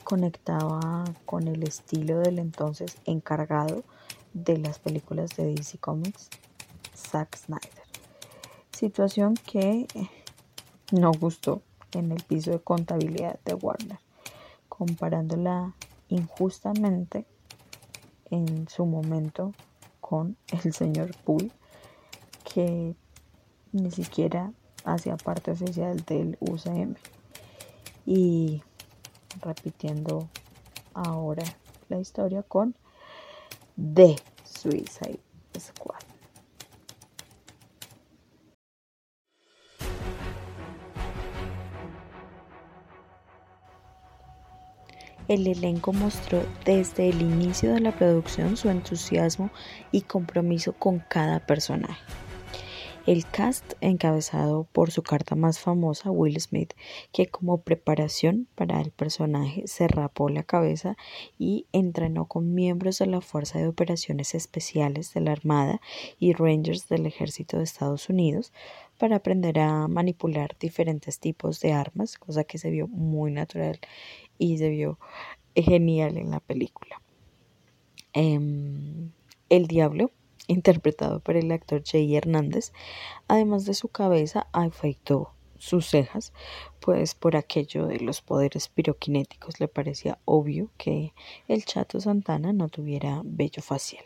conectaba 0.02 1.04
con 1.26 1.46
el 1.46 1.62
estilo 1.62 2.18
del 2.18 2.40
entonces 2.40 2.96
encargado 3.04 3.84
de 4.34 4.58
las 4.58 4.80
películas 4.80 5.36
de 5.36 5.54
DC 5.54 5.78
Comics, 5.78 6.28
Zack 6.96 7.36
Snyder. 7.36 7.84
Situación 8.72 9.34
que 9.34 9.86
no 10.90 11.12
gustó 11.12 11.62
en 11.92 12.10
el 12.10 12.20
piso 12.24 12.50
de 12.50 12.58
contabilidad 12.58 13.38
de 13.44 13.54
Warner, 13.54 14.00
comparándola 14.68 15.72
injustamente 16.08 17.26
en 18.30 18.68
su 18.68 18.86
momento 18.86 19.54
con 20.00 20.36
el 20.64 20.72
señor 20.72 21.14
Poole, 21.24 21.52
que 22.58 22.96
ni 23.70 23.92
siquiera 23.92 24.52
hacia 24.84 25.16
parte 25.16 25.52
oficial 25.52 26.04
del 26.04 26.36
UCM. 26.40 26.96
Y 28.04 28.64
repitiendo 29.40 30.28
ahora 30.92 31.44
la 31.88 32.00
historia 32.00 32.42
con 32.42 32.74
The 33.76 34.16
Suicide 34.42 35.20
Squad. 35.56 36.00
El 45.28 45.46
elenco 45.46 45.92
mostró 45.92 46.42
desde 46.64 47.10
el 47.10 47.22
inicio 47.22 47.74
de 47.74 47.80
la 47.80 47.92
producción 47.92 48.56
su 48.56 48.68
entusiasmo 48.68 49.50
y 49.92 50.00
compromiso 50.00 50.72
con 50.72 50.98
cada 50.98 51.38
personaje. 51.38 52.27
El 53.08 53.24
cast 53.24 53.72
encabezado 53.80 54.64
por 54.64 54.90
su 54.90 55.02
carta 55.02 55.34
más 55.34 55.58
famosa, 55.58 56.10
Will 56.10 56.38
Smith, 56.38 56.74
que 57.10 57.26
como 57.26 57.62
preparación 57.62 58.48
para 58.54 58.82
el 58.82 58.90
personaje 58.90 59.66
se 59.66 59.88
rapó 59.88 60.28
la 60.28 60.42
cabeza 60.42 60.94
y 61.38 61.64
entrenó 61.72 62.26
con 62.26 62.52
miembros 62.52 62.98
de 62.98 63.06
la 63.06 63.22
Fuerza 63.22 63.60
de 63.60 63.66
Operaciones 63.66 64.34
Especiales 64.34 65.14
de 65.14 65.22
la 65.22 65.32
Armada 65.32 65.80
y 66.18 66.34
Rangers 66.34 66.86
del 66.90 67.06
Ejército 67.06 67.56
de 67.56 67.64
Estados 67.64 68.10
Unidos 68.10 68.52
para 68.98 69.16
aprender 69.16 69.58
a 69.58 69.88
manipular 69.88 70.58
diferentes 70.60 71.18
tipos 71.18 71.60
de 71.60 71.72
armas, 71.72 72.18
cosa 72.18 72.44
que 72.44 72.58
se 72.58 72.68
vio 72.68 72.88
muy 72.88 73.32
natural 73.32 73.80
y 74.36 74.58
se 74.58 74.68
vio 74.68 74.98
genial 75.54 76.18
en 76.18 76.30
la 76.30 76.40
película. 76.40 77.00
Em, 78.12 79.12
el 79.48 79.66
Diablo 79.66 80.10
interpretado 80.48 81.20
por 81.20 81.36
el 81.36 81.52
actor 81.52 81.82
Jay 81.84 82.16
Hernández, 82.16 82.72
además 83.28 83.64
de 83.64 83.74
su 83.74 83.88
cabeza, 83.88 84.48
afeitó 84.52 85.32
sus 85.58 85.86
cejas, 85.86 86.32
pues 86.80 87.14
por 87.14 87.36
aquello 87.36 87.86
de 87.86 88.00
los 88.00 88.22
poderes 88.22 88.68
piroquinéticos 88.68 89.60
le 89.60 89.68
parecía 89.68 90.18
obvio 90.24 90.70
que 90.76 91.12
el 91.46 91.64
chato 91.64 92.00
Santana 92.00 92.52
no 92.52 92.68
tuviera 92.68 93.22
vello 93.24 93.62
facial. 93.62 94.04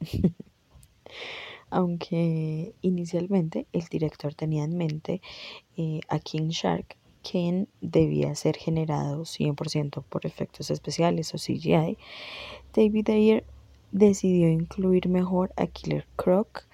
Aunque 1.70 2.74
inicialmente 2.80 3.66
el 3.72 3.84
director 3.84 4.34
tenía 4.34 4.64
en 4.64 4.76
mente 4.76 5.20
eh, 5.76 6.00
a 6.08 6.18
King 6.18 6.48
Shark, 6.48 6.96
quien 7.22 7.68
debía 7.80 8.34
ser 8.34 8.56
generado 8.56 9.22
100% 9.22 10.02
por 10.04 10.26
efectos 10.26 10.70
especiales 10.70 11.34
o 11.34 11.38
CGI, 11.38 11.98
David 12.74 13.10
Ayer 13.10 13.44
decidió 13.92 14.48
incluir 14.48 15.08
mejor 15.08 15.52
a 15.56 15.66
Killer 15.66 16.06
Croc 16.16 16.64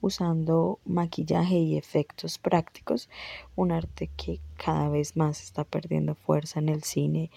usando 0.00 0.78
maquillaje 0.84 1.56
y 1.56 1.76
efectos 1.76 2.38
prácticos, 2.38 3.08
un 3.56 3.72
arte 3.72 4.10
que 4.16 4.40
cada 4.56 4.88
vez 4.88 5.16
más 5.16 5.42
está 5.42 5.64
perdiendo 5.64 6.14
fuerza 6.14 6.60
en 6.60 6.68
el 6.68 6.82
cine, 6.82 7.30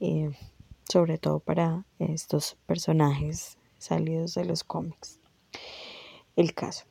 eh, 0.00 0.30
sobre 0.88 1.18
todo 1.18 1.40
para 1.40 1.84
estos 1.98 2.56
personajes 2.66 3.58
salidos 3.78 4.34
de 4.34 4.44
los 4.44 4.64
cómics. 4.64 5.20
El 6.36 6.54
caso. 6.54 6.84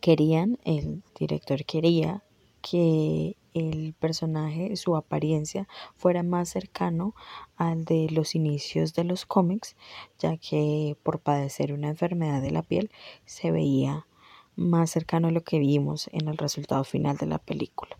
Querían, 0.00 0.58
el 0.64 1.02
director 1.18 1.64
quería 1.64 2.22
que 2.62 3.36
el 3.56 3.94
personaje, 3.94 4.76
su 4.76 4.96
apariencia, 4.96 5.66
fuera 5.96 6.22
más 6.22 6.50
cercano 6.50 7.14
al 7.56 7.84
de 7.84 8.08
los 8.10 8.34
inicios 8.34 8.92
de 8.94 9.04
los 9.04 9.24
cómics, 9.24 9.76
ya 10.18 10.36
que 10.36 10.96
por 11.02 11.20
padecer 11.20 11.72
una 11.72 11.88
enfermedad 11.88 12.42
de 12.42 12.50
la 12.50 12.62
piel 12.62 12.90
se 13.24 13.50
veía 13.50 14.06
más 14.56 14.90
cercano 14.90 15.28
a 15.28 15.30
lo 15.32 15.42
que 15.42 15.58
vimos 15.58 16.08
en 16.12 16.28
el 16.28 16.36
resultado 16.36 16.84
final 16.84 17.16
de 17.16 17.26
la 17.26 17.38
película. 17.38 17.98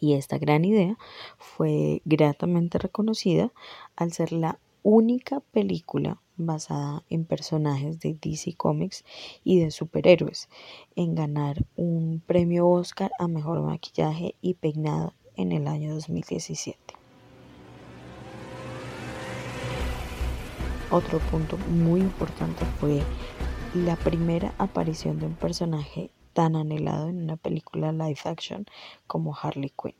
Y 0.00 0.14
esta 0.14 0.38
gran 0.38 0.64
idea 0.64 0.98
fue 1.38 2.02
gratamente 2.04 2.78
reconocida 2.78 3.52
al 3.96 4.12
ser 4.12 4.32
la 4.32 4.58
única 4.88 5.40
película 5.40 6.22
basada 6.36 7.02
en 7.10 7.24
personajes 7.24 7.98
de 7.98 8.14
DC 8.14 8.54
Comics 8.54 9.04
y 9.42 9.58
de 9.58 9.72
superhéroes 9.72 10.48
en 10.94 11.16
ganar 11.16 11.56
un 11.74 12.22
premio 12.24 12.68
Oscar 12.68 13.10
a 13.18 13.26
mejor 13.26 13.62
maquillaje 13.62 14.36
y 14.40 14.54
peinado 14.54 15.12
en 15.34 15.50
el 15.50 15.66
año 15.66 15.92
2017. 15.92 16.78
Otro 20.92 21.18
punto 21.18 21.58
muy 21.68 21.98
importante 21.98 22.64
fue 22.78 23.02
la 23.74 23.96
primera 23.96 24.54
aparición 24.56 25.18
de 25.18 25.26
un 25.26 25.34
personaje 25.34 26.12
tan 26.32 26.54
anhelado 26.54 27.08
en 27.08 27.24
una 27.24 27.36
película 27.36 27.90
live 27.90 28.20
action 28.22 28.66
como 29.08 29.34
Harley 29.36 29.72
Quinn, 29.76 29.96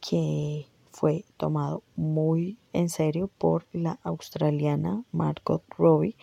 que 0.00 0.68
fue 0.96 1.26
tomado 1.36 1.82
muy 1.94 2.56
en 2.72 2.88
serio 2.88 3.28
por 3.36 3.66
la 3.74 4.00
australiana 4.02 5.04
Margot 5.12 5.62
Robbie, 5.76 6.16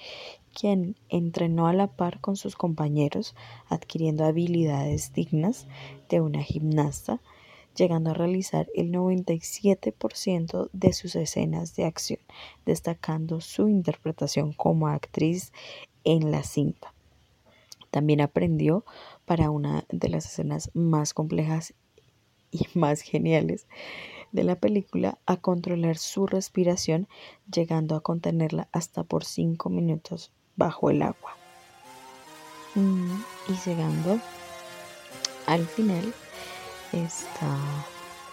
quien 0.51 0.95
entrenó 1.09 1.67
a 1.67 1.73
la 1.73 1.85
par 1.85 2.19
con 2.21 2.35
sus 2.37 2.55
compañeros, 2.55 3.35
adquiriendo 3.69 4.25
habilidades 4.25 5.13
dignas 5.13 5.67
de 6.09 6.21
una 6.21 6.41
gimnasta, 6.41 7.21
llegando 7.75 8.09
a 8.09 8.13
realizar 8.15 8.67
el 8.73 8.91
97% 8.91 10.69
de 10.73 10.93
sus 10.93 11.15
escenas 11.15 11.75
de 11.75 11.85
acción, 11.85 12.19
destacando 12.65 13.41
su 13.41 13.69
interpretación 13.69 14.53
como 14.53 14.87
actriz 14.87 15.53
en 16.03 16.31
la 16.31 16.41
cinta. 16.41 16.95
También 17.91 18.21
aprendió 18.21 18.85
para 19.25 19.51
una 19.51 19.85
de 19.89 20.09
las 20.09 20.25
escenas 20.25 20.71
más 20.73 21.13
complejas 21.13 21.75
y 22.49 22.65
más 22.73 23.01
geniales 23.01 23.67
de 24.33 24.43
la 24.43 24.55
película 24.55 25.17
a 25.25 25.37
controlar 25.37 25.97
su 25.97 26.27
respiración, 26.27 27.07
llegando 27.49 27.95
a 27.95 28.01
contenerla 28.01 28.67
hasta 28.73 29.03
por 29.03 29.23
5 29.23 29.69
minutos 29.69 30.31
bajo 30.57 30.89
el 30.89 31.03
agua. 31.03 31.37
Mm, 32.75 33.21
y 33.47 33.53
llegando 33.65 34.19
al 35.45 35.65
final 35.65 36.13
está 36.91 37.57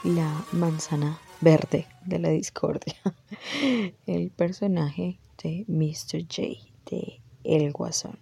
la 0.03 0.45
manzana 0.53 1.21
verde 1.41 1.87
de 2.07 2.19
la 2.19 2.31
discordia, 2.31 2.97
el 4.07 4.31
personaje 4.31 5.19
de 5.43 5.65
Mr. 5.69 6.23
J, 6.23 6.43
de 6.91 7.21
El 7.45 7.73
Guasón, 7.73 8.19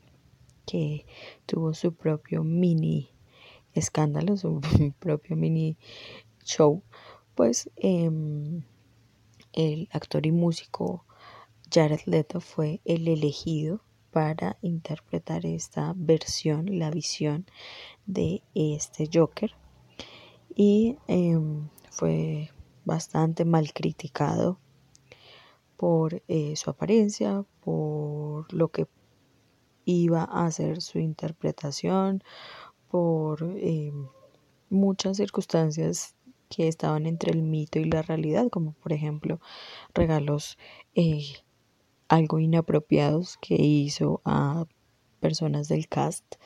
que 0.67 1.07
tuvo 1.47 1.75
su 1.75 1.95
propio 1.95 2.43
mini 2.43 3.11
escándalo, 3.75 4.37
su 4.37 4.61
propio 4.99 5.37
mini 5.37 5.77
show 6.45 6.83
pues 7.39 7.71
el 7.77 8.65
actor 9.93 10.27
y 10.27 10.33
músico 10.33 11.05
Jared 11.73 12.01
Leto 12.07 12.41
fue 12.41 12.81
el 12.85 13.07
elegido 13.07 13.81
para 14.11 14.59
interpretar 14.61 15.47
esta 15.47 15.93
versión, 15.95 16.81
la 16.81 16.91
visión 16.91 17.47
de 18.07 18.43
este 18.57 19.09
Joker. 19.15 19.53
Y 20.57 20.97
em, 21.07 21.69
fue 21.93 22.51
bastante 22.85 23.45
mal 23.45 23.73
criticado 23.73 24.59
por 25.77 26.21
eh, 26.27 26.57
su 26.57 26.71
apariencia, 26.71 27.45
por 27.61 28.53
lo 28.53 28.73
que 28.73 28.89
iba 29.85 30.25
a 30.25 30.51
ser 30.51 30.83
su 30.83 30.99
interpretación, 30.99 32.25
por 32.89 33.45
em, 33.45 34.09
muchas 34.71 35.19
circunstancias 35.19 36.17
que 36.49 36.69
estaban 36.69 37.07
entre 37.07 37.33
el 37.33 37.43
mito 37.43 37.79
y 37.79 37.85
la 37.85 38.03
realidad, 38.03 38.49
como 38.51 38.73
por 38.73 38.93
ejemplo 38.93 39.41
regalos 39.95 40.59
eh, 40.95 41.25
algo 42.09 42.39
inapropiados 42.39 43.37
que 43.39 43.55
hizo 43.55 44.21
a 44.25 44.67
personas 45.21 45.69
del 45.69 45.89
cast 45.89 46.37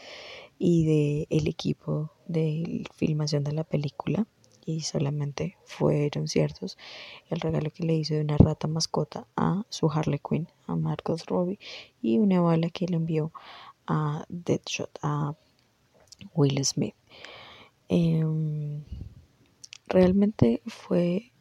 y 0.59 1.27
del 1.29 1.49
equipo 1.49 2.11
de 2.27 2.85
filmación 2.95 3.45
de 3.45 3.53
la 3.53 3.65
película 3.65 4.27
y 4.65 4.81
solamente 4.83 5.57
fueron 5.65 6.29
ciertos 6.29 6.79
el 7.29 7.41
regalo 7.41 7.71
que 7.71 7.85
le 7.85 7.95
hizo 7.95 8.15
de 8.15 8.21
una 8.21 8.37
rata 8.39 8.69
mascota 8.69 9.27
a 9.37 9.65
su 9.69 9.91
Harley 9.91 10.21
Quinn, 10.21 10.49
a 10.67 10.77
Marcos 10.77 11.27
Robbie 11.27 11.59
y 12.01 12.19
una 12.19 12.41
bala 12.41 12.71
que 12.71 12.87
le 12.87 12.97
envió 12.97 13.33
a 13.87 14.25
Deadshot, 14.29 14.99
a 15.03 15.35
Will 16.35 16.65
Smith. 16.65 16.95
Em, 17.89 18.85
realmente 19.87 20.63
fue 20.67 21.33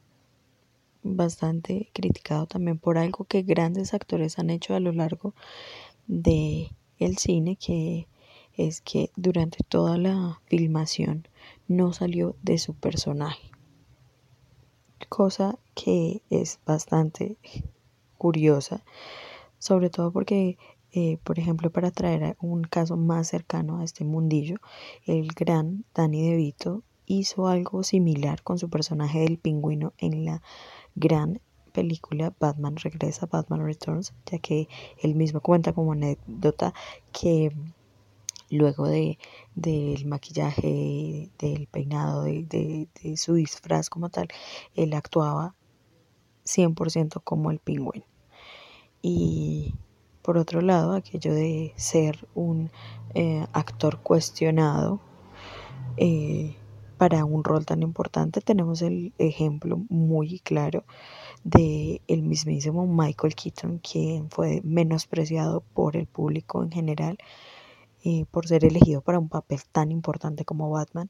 bastante 1.04 1.90
criticado 1.94 2.46
también 2.46 2.78
por 2.78 2.98
algo 2.98 3.26
que 3.26 3.42
grandes 3.42 3.94
actores 3.94 4.40
han 4.40 4.50
hecho 4.50 4.76
a 4.76 4.80
lo 4.80 4.92
largo 4.92 5.34
de 6.08 6.72
el 7.00 7.18
cine 7.18 7.56
que 7.56 8.08
es 8.54 8.82
que 8.82 9.12
durante 9.16 9.64
toda 9.68 9.98
la 9.98 10.42
filmación 10.46 11.28
no 11.68 11.94
salió 11.94 12.36
de 12.44 12.58
su 12.58 12.74
personaje. 12.76 13.50
Cosa 15.10 15.58
que 15.74 16.22
es 16.30 16.60
bastante 16.66 17.38
curiosa 18.18 18.84
sobre 19.58 19.90
todo 19.90 20.12
porque 20.12 20.58
eh, 20.92 21.18
por 21.24 21.40
ejemplo 21.40 21.72
para 21.72 21.92
traer 21.92 22.36
un 22.42 22.64
caso 22.64 22.98
más 22.98 23.28
cercano 23.28 23.80
a 23.80 23.84
este 23.84 24.04
mundillo 24.04 24.58
el 25.06 25.28
gran 25.34 25.86
Danny 25.94 26.22
DeVito 26.22 26.84
hizo 27.20 27.48
algo 27.48 27.84
similar 27.84 28.44
con 28.44 28.58
su 28.58 28.70
personaje 28.70 29.20
del 29.20 29.38
pingüino 29.38 29.94
en 29.98 30.26
la 30.26 30.42
gran 30.96 31.42
película 31.72 32.34
Batman 32.40 32.76
Regresa, 32.76 33.26
Batman 33.26 33.66
Returns, 33.66 34.14
ya 34.26 34.40
que 34.40 34.68
él 35.02 35.16
mismo 35.16 35.40
cuenta 35.42 35.74
como 35.74 35.94
anécdota 35.94 36.74
que 37.12 37.52
luego 38.50 38.88
de 38.88 39.18
del 39.56 40.06
maquillaje, 40.06 41.30
del 41.40 41.68
peinado, 41.68 42.24
de, 42.24 42.88
de 43.02 43.18
su 43.18 43.36
disfraz 43.36 43.90
como 43.90 44.10
tal, 44.10 44.28
él 44.76 44.94
actuaba 44.94 45.56
100% 46.46 47.22
como 47.24 47.52
el 47.52 47.60
pingüino. 47.60 48.06
Y 49.02 49.74
por 50.22 50.38
otro 50.38 50.62
lado, 50.62 50.94
aquello 50.94 51.34
de 51.34 51.74
ser 51.76 52.28
un 52.36 52.72
eh, 53.16 53.46
actor 53.54 54.00
cuestionado, 54.02 55.00
eh, 55.98 56.56
para 57.02 57.26
un 57.26 57.44
rol 57.44 57.66
tan 57.66 57.82
importante 57.82 58.42
tenemos 58.42 58.84
el 58.84 59.12
ejemplo 59.18 59.82
muy 59.90 60.38
claro 60.38 60.84
de 61.44 62.00
el 62.08 62.22
mismísimo 62.22 62.86
Michael 62.86 63.34
Keaton 63.34 63.80
quien 63.80 64.30
fue 64.30 64.62
menospreciado 64.64 65.62
por 65.74 65.98
el 65.98 66.06
público 66.06 66.62
en 66.62 66.72
general 66.72 67.18
eh, 68.04 68.26
por 68.30 68.48
ser 68.48 68.66
elegido 68.66 69.02
para 69.02 69.18
un 69.18 69.30
papel 69.30 69.62
tan 69.72 69.92
importante 69.92 70.46
como 70.46 70.70
Batman 70.70 71.10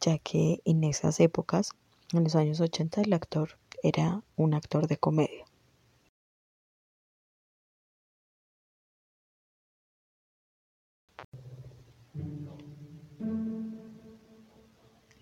ya 0.00 0.18
que 0.18 0.60
en 0.64 0.84
esas 0.84 1.18
épocas 1.18 1.70
en 2.12 2.22
los 2.22 2.36
años 2.36 2.60
80 2.60 3.00
el 3.00 3.12
actor 3.12 3.58
era 3.82 4.22
un 4.36 4.54
actor 4.54 4.86
de 4.86 4.98
comedia 4.98 5.44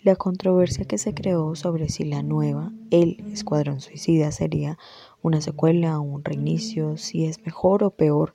La 0.07 0.15
controversia 0.15 0.85
que 0.85 0.97
se 0.97 1.13
creó 1.13 1.53
sobre 1.57 1.89
si 1.89 2.05
la 2.05 2.23
nueva 2.23 2.71
El 2.91 3.25
Escuadrón 3.33 3.81
Suicida 3.81 4.31
sería 4.31 4.77
una 5.21 5.41
secuela 5.41 5.99
o 5.99 6.01
un 6.01 6.23
reinicio, 6.23 6.95
si 6.95 7.25
es 7.25 7.45
mejor 7.45 7.83
o 7.83 7.89
peor, 7.89 8.33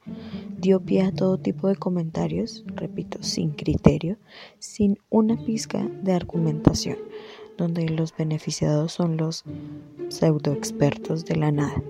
dio 0.59 0.81
pie 0.81 1.01
a 1.01 1.13
todo 1.13 1.39
tipo 1.39 1.69
de 1.69 1.77
comentarios, 1.77 2.63
repito, 2.67 3.23
sin 3.23 3.53
criterio, 3.53 4.19
sin 4.59 4.99
una 5.09 5.43
pizca 5.43 5.89
de 6.03 6.13
argumentación, 6.13 6.99
donde 7.57 7.89
los 7.89 8.15
beneficiados 8.15 8.93
son 8.93 9.17
los 9.17 9.45
pseudoexpertos 10.11 11.25
de 11.25 11.37
la 11.37 11.53
nada. 11.53 11.83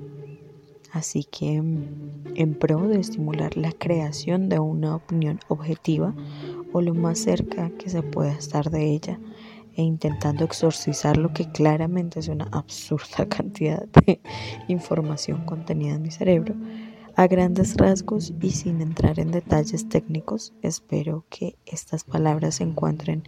Así 0.92 1.24
que, 1.24 1.56
en 1.56 2.54
pro 2.54 2.86
de 2.86 3.00
estimular 3.00 3.56
la 3.56 3.72
creación 3.72 4.48
de 4.48 4.60
una 4.60 4.94
opinión 4.94 5.40
objetiva 5.48 6.14
o 6.72 6.82
lo 6.82 6.94
más 6.94 7.18
cerca 7.18 7.70
que 7.70 7.90
se 7.90 8.02
pueda 8.02 8.32
estar 8.32 8.70
de 8.70 8.92
ella, 8.92 9.18
e 9.74 9.82
intentando 9.82 10.44
exorcizar 10.44 11.16
lo 11.16 11.32
que 11.32 11.50
claramente 11.50 12.20
es 12.20 12.28
una 12.28 12.48
absurda 12.52 13.26
cantidad 13.28 13.86
de 13.88 14.20
información 14.68 15.44
contenida 15.44 15.94
en 15.94 16.02
mi 16.02 16.10
cerebro. 16.10 16.54
A 17.14 17.26
grandes 17.26 17.76
rasgos 17.76 18.32
y 18.40 18.52
sin 18.52 18.80
entrar 18.80 19.20
en 19.20 19.32
detalles 19.32 19.86
técnicos, 19.88 20.54
espero 20.62 21.26
que 21.28 21.56
estas 21.66 22.04
palabras 22.04 22.62
encuentren 22.62 23.24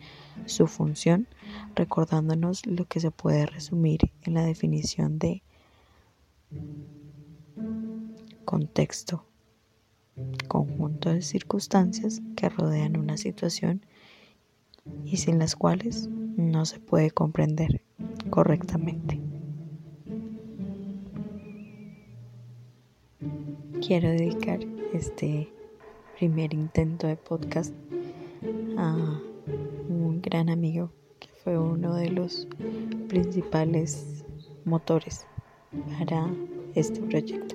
su 0.46 0.66
función, 0.66 1.28
recordándonos 1.74 2.64
lo 2.64 2.86
que 2.86 3.00
se 3.00 3.10
puede 3.10 3.44
resumir 3.44 4.10
en 4.22 4.34
la 4.34 4.42
definición 4.42 5.18
de 5.18 5.42
contexto, 8.46 9.26
conjunto 10.48 11.10
de 11.10 11.20
circunstancias 11.20 12.22
que 12.36 12.48
rodean 12.48 12.96
una 12.96 13.18
situación 13.18 13.84
y 15.04 15.16
sin 15.16 15.38
las 15.38 15.56
cuales 15.56 16.08
no 16.36 16.66
se 16.66 16.80
puede 16.80 17.10
comprender 17.10 17.82
correctamente. 18.30 19.20
Quiero 23.86 24.08
dedicar 24.08 24.60
este 24.92 25.52
primer 26.18 26.54
intento 26.54 27.06
de 27.06 27.16
podcast 27.16 27.74
a 28.78 29.20
un 29.88 30.20
gran 30.22 30.48
amigo 30.48 30.90
que 31.18 31.28
fue 31.42 31.58
uno 31.58 31.94
de 31.94 32.10
los 32.10 32.48
principales 33.08 34.24
motores 34.64 35.26
para 35.98 36.28
este 36.74 37.00
proyecto. 37.00 37.53